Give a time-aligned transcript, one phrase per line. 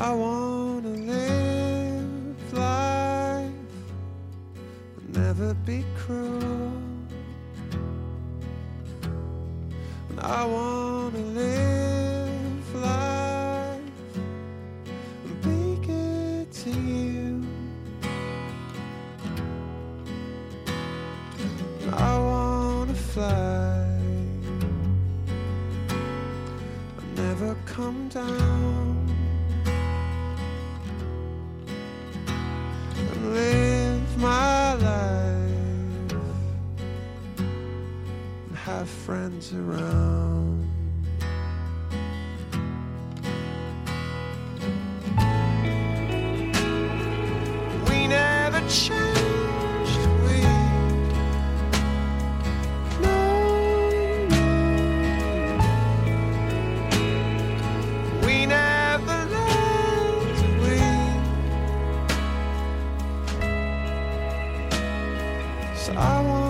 [0.00, 3.50] I wanna live life,
[4.96, 6.72] and never be cruel.
[10.10, 13.80] And I wanna live life
[15.24, 17.44] and be good to you.
[21.82, 23.98] And I wanna fly
[26.98, 29.07] and never come down.
[38.88, 40.66] Friends around.
[47.88, 50.40] We never changed, we
[53.02, 53.18] no,
[54.30, 54.46] no.
[58.26, 59.18] We never
[60.62, 60.78] we
[65.76, 66.47] So I wanna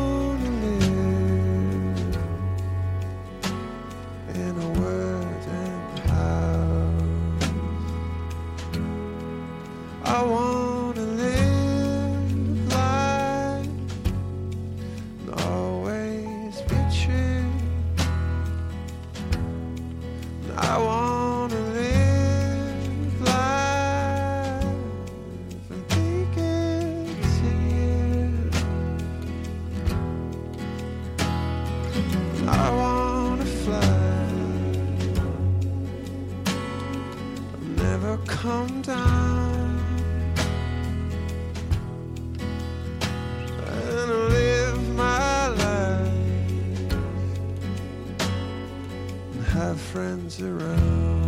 [38.66, 39.78] down
[43.66, 46.92] and live my life
[49.32, 51.28] and have friends around.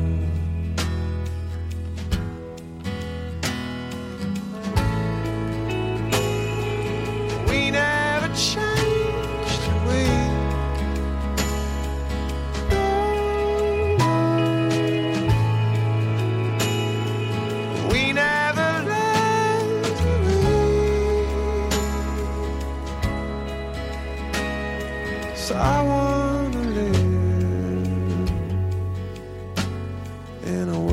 [30.51, 30.90] In a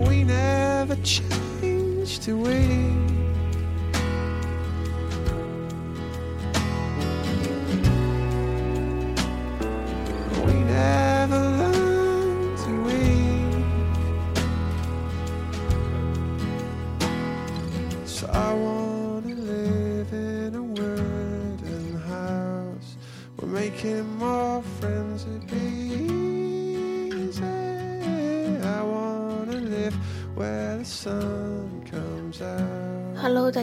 [0.00, 3.19] we never change to waiting.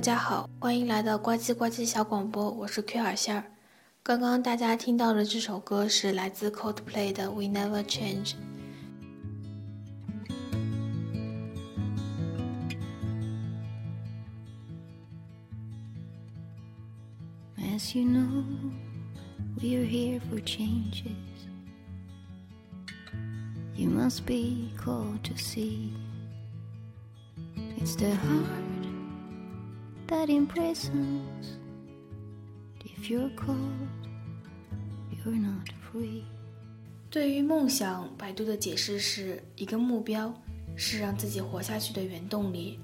[0.06, 3.44] 家好，欢迎来到呱唧呱唧小广播，我是 Q 耳线儿。
[4.02, 8.34] 刚刚大家听到的这首歌是来自 Coldplay 的《We Never Change》。
[17.58, 18.44] As you know,
[19.60, 21.12] we're here for changes.
[23.74, 25.92] You must be called to see.
[27.78, 28.65] It's the heart
[30.07, 31.57] That imprisons.
[32.83, 33.87] If you're called,
[35.11, 36.23] you're not free.
[37.09, 40.33] 对于梦想，百度的解释是一个目标，
[40.75, 42.79] 是让自己活下去的原动力，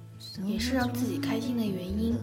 [0.45, 2.15] 也是让自己开心的原因。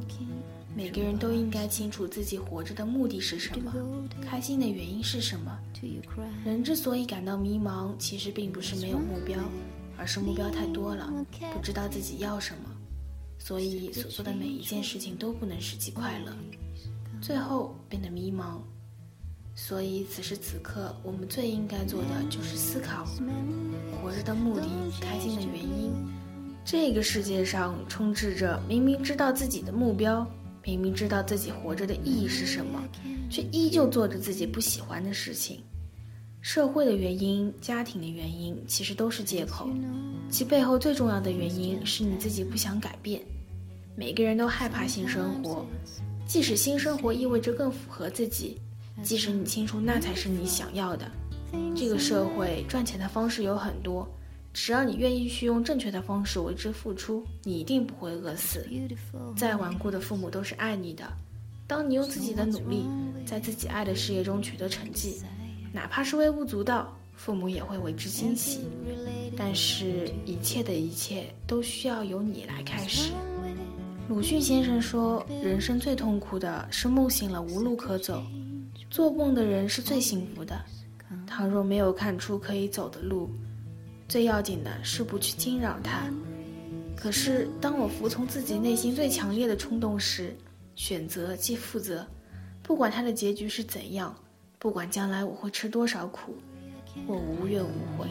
[0.75, 3.75] 每个人都应该清楚自己活着的目的是什么，
[4.23, 5.59] 开心的原因是什么。
[6.45, 9.39] 人之所以感到迷茫，其实并不是没有目标，
[9.99, 11.13] 而是目标太多了，
[11.53, 12.70] 不知道自己要什么，
[13.43, 16.33] 所以所做的每一件事情都不能使其快乐，
[17.21, 18.61] 最后变得迷茫。
[19.57, 23.05] 所以此时此刻，我们最应该做的就是思考
[24.01, 24.69] 活着的目的、
[25.01, 25.91] 开心的原因。
[26.65, 30.25] 这个世界上充斥着明明知道自己的目标，
[30.63, 32.81] 明明知道自己活着的意义是什么，
[33.31, 35.61] 却依旧做着自己不喜欢的事情。
[36.43, 39.69] 社会的原因、家庭的原因，其实都是借口，
[40.31, 43.21] 其背后最重要的原因是你自己不想改变。
[43.95, 45.67] 每个人都害怕新生活，
[46.27, 48.59] 即使新生活意味着更符合自己，
[49.03, 51.11] 即使你清楚那才是你想要的。
[51.77, 54.09] 这个社会赚钱的方式有很多，
[54.55, 58.67] 只要你愿意去用正确的方式为之付出，你一定不会饿死。
[59.37, 61.05] 再顽固的父母都是爱你的，
[61.67, 62.87] 当你用自己的努力，
[63.27, 65.21] 在自己爱的事业中取得成绩。
[65.73, 68.61] 哪怕是微不足道，父母也会为之欣喜。
[69.37, 73.13] 但是，一切的一切都需要由你来开始。
[74.09, 78.21] 鲁迅先生说：“人生最痛苦的是梦醒了无路可走，
[78.91, 80.61] 做梦的人是最幸福的。
[81.27, 83.31] 倘若没有看出可以走的路，
[84.09, 86.13] 最要紧的是不去惊扰他。
[86.97, 90.37] 可是，当我服从自己内心最强烈的冲动时，
[90.75, 92.05] 选择即负责，
[92.63, 94.13] 不管它的结局是怎样。”
[94.61, 96.35] 不管将来我会吃多少苦，
[97.07, 98.07] 我无怨无悔。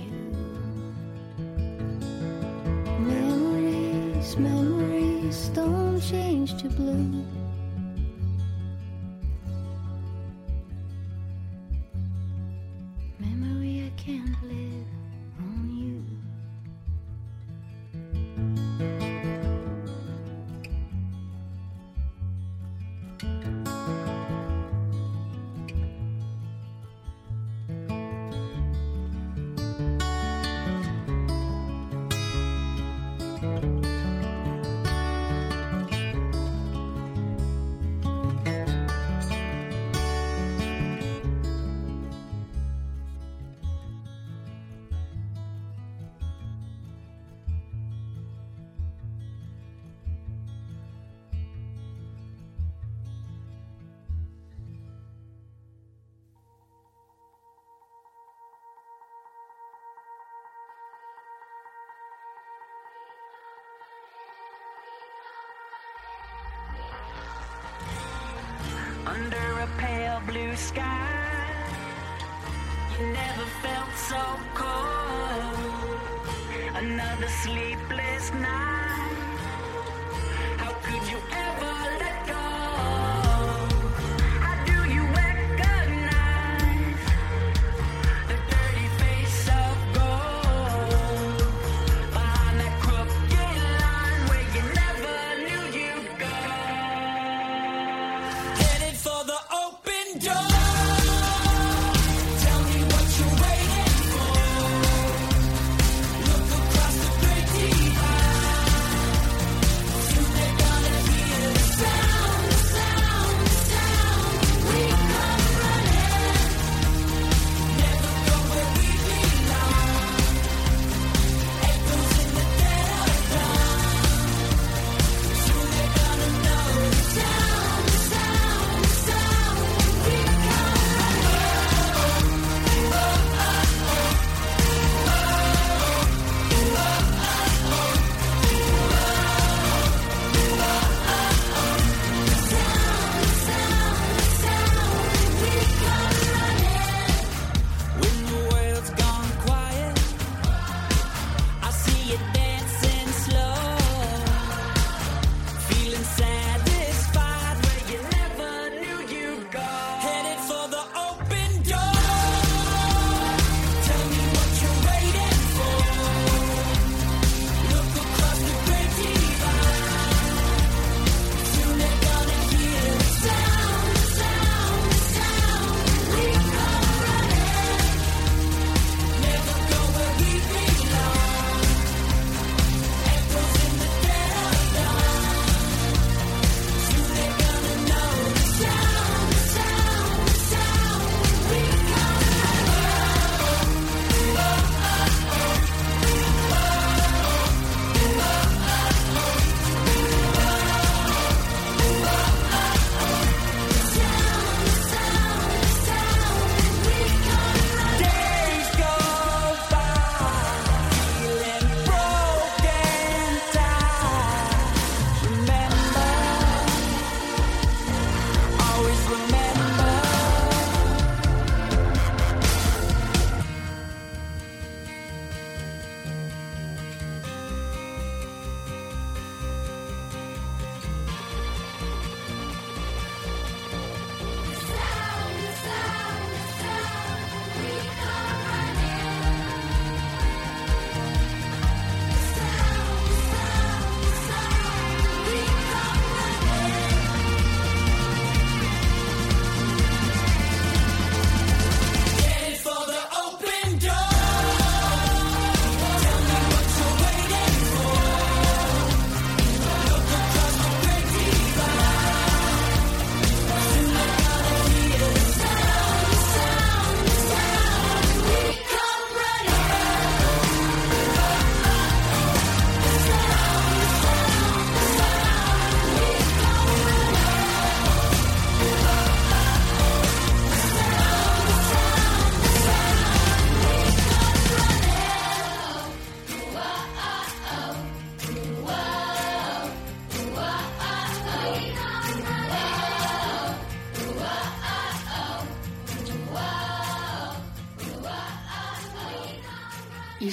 [3.08, 7.24] Memories, memories don't change to blue.
[70.30, 71.10] Blue sky.
[72.94, 74.24] You never felt so
[74.54, 76.02] cold.
[76.76, 79.40] Another sleepless night.
[80.62, 81.49] How could you ever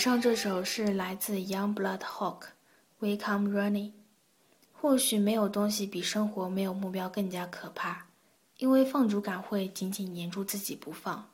[0.06, 2.38] 上这首是来自 Youngblood Hawk，
[3.00, 3.90] 《We Come Running》。
[4.72, 8.06] 或许没有东西比生活没有目标更加可怕，
[8.58, 11.28] 因为放逐感会紧紧黏住自己不放，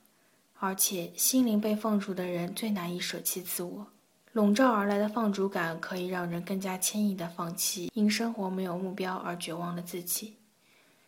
[0.58, 3.86] 而且心灵被放逐的人最难以舍弃自我。
[4.32, 10.34] 笼罩而来的放逐感可以让人更加轻易地放弃因生活没有目标而绝望的自己。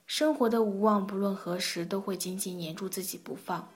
[0.05, 3.67] 生活的无望不论何时都会紧紧黏住自己不放，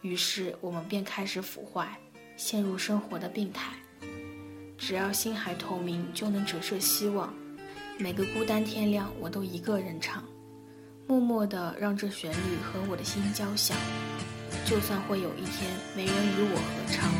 [0.00, 2.00] 于是我们便开始腐坏，
[2.38, 3.72] 陷入生活的病态。
[4.78, 7.34] 只要心还透明，就能折射希望。
[7.98, 10.22] 每个孤单天亮，我都一个人唱，
[11.08, 13.76] 默默地让这旋律和我的心交响。
[14.64, 17.10] 就算会有一天没人与我合唱，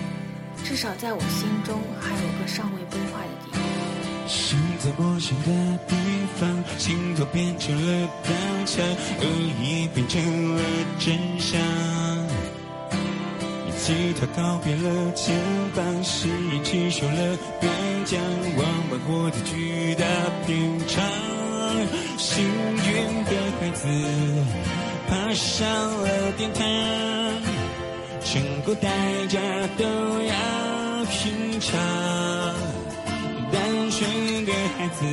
[0.65, 4.29] 至少在我心中还有个尚未崩坏的地方。
[4.29, 5.97] 心在波形的地
[6.39, 8.31] 方，心头变成了刀
[8.67, 8.87] 枪，
[9.19, 9.25] 恶
[9.61, 10.63] 意变成了
[11.01, 12.18] 真相。
[13.89, 15.35] 吉他告别了肩
[15.75, 17.73] 膀，誓言气球了边
[18.05, 18.21] 疆，
[18.59, 20.05] 往往活在巨大
[20.47, 21.03] 片场。
[22.19, 23.89] 幸运的孩子
[25.09, 25.67] 爬上
[26.03, 26.67] 了殿堂，
[28.23, 28.91] 成功代
[29.29, 29.41] 价
[29.79, 31.81] 都要品尝。
[33.51, 35.07] 单纯的孩子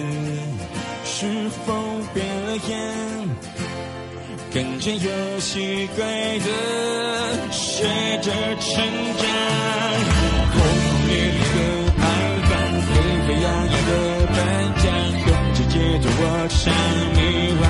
[1.05, 1.73] 是否
[2.13, 3.14] 变了样？
[4.85, 6.47] 跟着游戏规则，
[7.51, 7.83] 学
[8.21, 8.85] 着成
[9.17, 9.25] 长。
[10.53, 10.61] 轰轰
[11.07, 11.57] 烈烈的
[11.97, 11.99] 排
[12.45, 12.53] 放，
[12.85, 12.87] 沸
[13.25, 13.91] 沸扬扬的
[14.27, 14.37] 颁
[14.77, 14.85] 奖，
[15.25, 16.61] 跟着节奏我唱
[17.15, 17.17] 迷
[17.57, 17.63] 惘。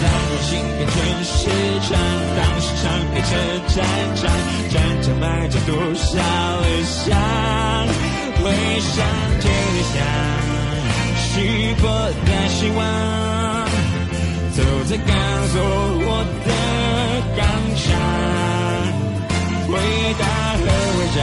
[0.00, 0.96] 让我心变成
[1.28, 1.36] 市
[1.84, 1.92] 场，
[2.34, 3.30] 当市场变成
[3.76, 3.76] 战
[4.16, 4.24] 场，
[4.72, 6.08] 战场埋着多少
[6.62, 7.04] 理想？
[8.42, 8.44] 回
[8.80, 8.96] 上
[9.40, 9.44] 街
[9.76, 9.94] 的巷，
[11.18, 11.84] 稀薄
[12.24, 12.80] 的希望，
[14.56, 15.12] 都在感
[15.52, 16.50] 受我的
[17.36, 17.44] 钢
[17.76, 17.84] 厂，
[19.68, 19.74] 伟
[20.18, 20.24] 大
[20.56, 20.64] 和
[20.96, 21.18] 伪装，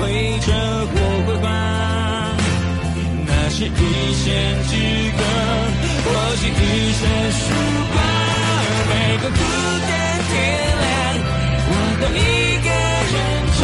[0.40, 0.48] 着
[0.86, 0.92] 或
[1.26, 1.44] 辉煌，
[3.26, 3.68] 那是一
[4.14, 4.24] 线
[4.64, 4.72] 之
[5.12, 5.20] 隔，
[6.06, 6.50] 或是一
[6.96, 7.00] 线
[7.32, 7.38] 曙
[7.92, 7.94] 光。
[8.88, 9.36] 每个孤
[9.86, 9.92] 单
[10.30, 10.32] 天
[10.80, 10.88] 亮，
[11.68, 12.18] 我都一
[12.64, 12.68] 个
[13.12, 13.14] 人
[13.58, 13.60] 唱，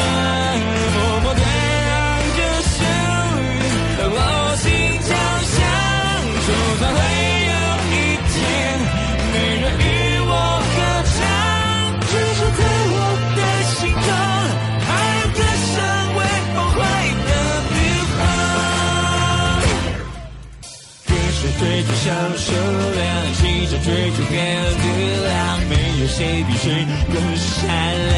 [22.37, 22.53] 求销售
[22.93, 24.37] 量，其实追求变
[24.77, 24.85] 质
[25.25, 25.35] 量，
[25.69, 26.65] 没有谁比谁
[27.13, 27.67] 更善
[28.13, 28.15] 良。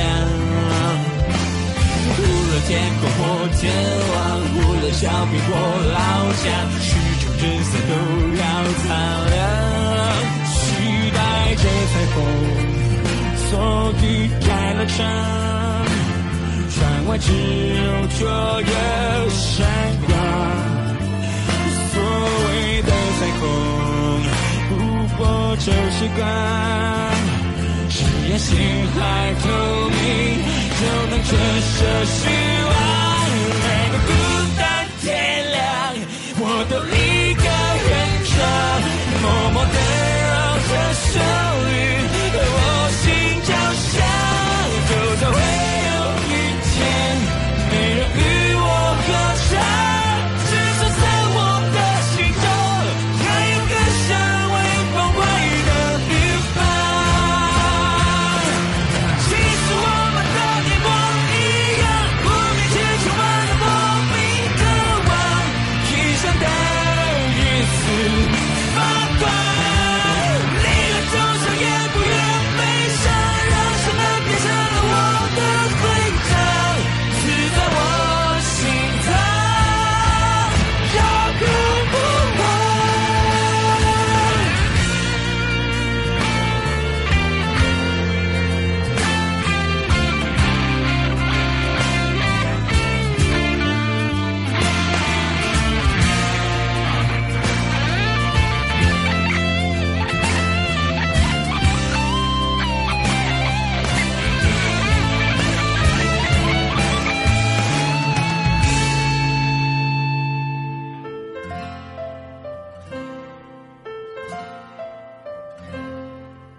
[2.18, 3.22] 无论天空或
[3.60, 3.62] 天
[4.12, 4.16] 王，
[4.56, 5.48] 无论小兵或
[5.92, 5.96] 老
[6.42, 6.46] 将，
[6.80, 6.88] 虚
[7.20, 7.92] 中真色都
[8.36, 8.42] 要
[8.74, 8.86] 苍
[9.30, 9.36] 凉。
[10.50, 10.56] 期
[11.14, 11.18] 待
[11.54, 12.16] 着彩虹，
[13.50, 13.52] 所
[14.02, 14.04] 以
[14.44, 14.96] 开了场，
[16.74, 17.82] 窗外只有
[18.18, 18.20] 灼
[18.62, 18.70] 热
[19.30, 19.64] 闪
[20.06, 20.10] 光。
[21.92, 23.42] 所谓的彩虹，
[24.68, 24.72] 不
[25.16, 25.22] 过
[25.56, 26.22] 就是光。
[27.90, 27.96] 只
[28.30, 28.54] 要心
[28.94, 28.98] 还
[29.42, 29.44] 透
[29.90, 29.98] 明，
[30.78, 32.16] 就能折射希
[32.68, 32.70] 望。
[33.64, 34.08] 每个孤
[34.56, 34.62] 单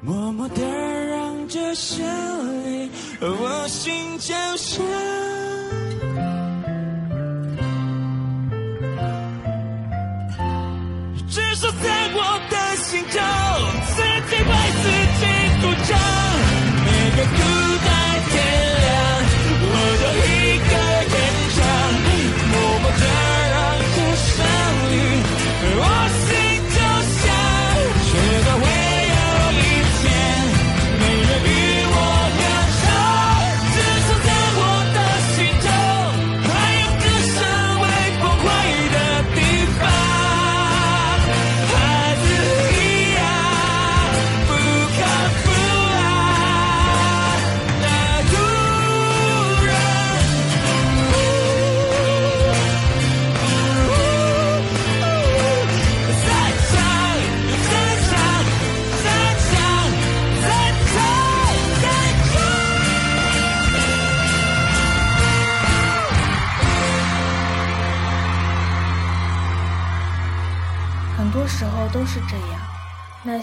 [0.09, 0.63] 默默地
[1.05, 2.03] 让这旋
[2.63, 2.89] 律
[3.21, 5.18] 我心交响。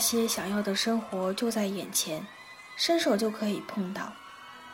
[0.06, 2.24] 些想要的生活就在眼前，
[2.76, 4.12] 伸手就可以碰到，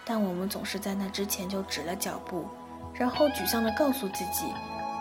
[0.04, 2.46] 但我们总是在那之前就止了脚步，
[2.92, 4.52] 然后沮丧地告诉自己，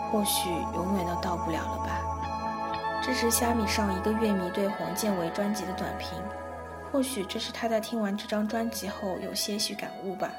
[0.09, 3.01] 或许永远都到不了了吧。
[3.03, 6.09] 这是虾米上一个乐迷对黄建为专辑的短评，
[6.89, 10.31] 或许这是他在听完这张专辑后有些许感悟吧。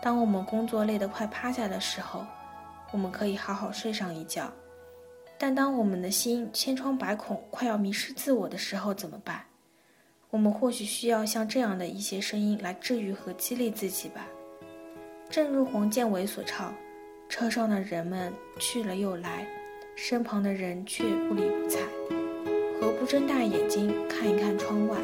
[0.00, 2.24] 当我们工作累得快趴下的时候，
[2.92, 4.50] 我们可以好好睡上一觉。
[5.38, 9.44] 但当我们的心千疮百孔、快要迷失自我的时候怎么办？
[10.30, 14.26] 我们或许需要像这样的一些声音来治愈和激励自己吧。
[15.30, 16.74] 正如黄建伟所唱
[17.30, 19.46] ：“车上的人们去了又来，
[19.96, 21.80] 身旁的人却不理不睬。
[22.80, 24.98] 何不睁大眼睛看一看窗外，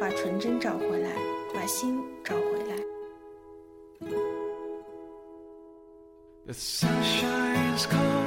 [0.00, 1.10] 把纯真找回来，
[1.54, 2.76] 把心找回来。”
[6.44, 8.21] The sunshine is cold,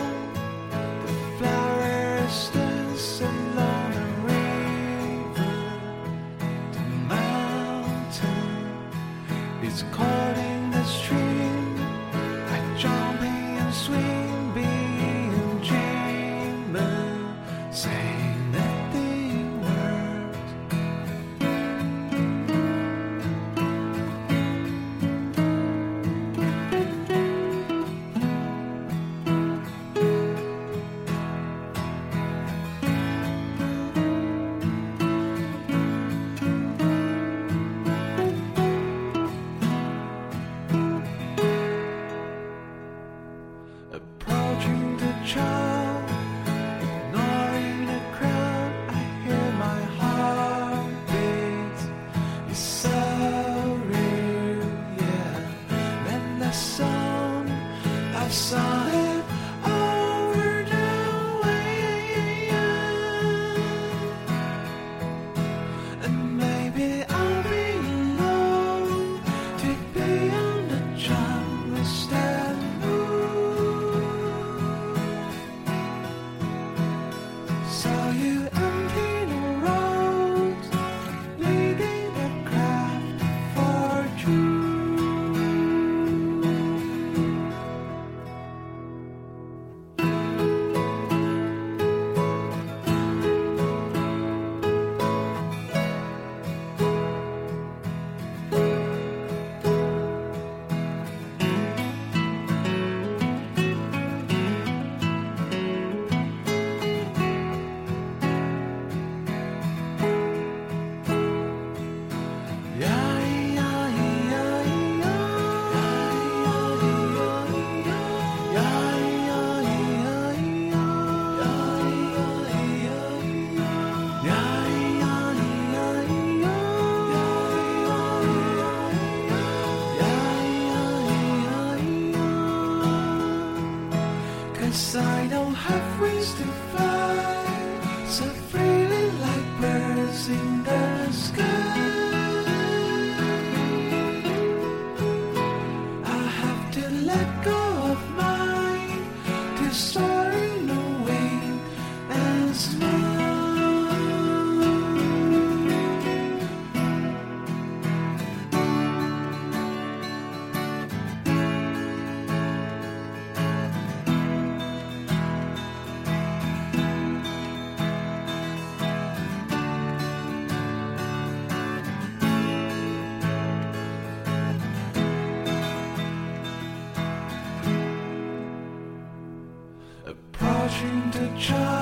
[181.38, 181.74] 这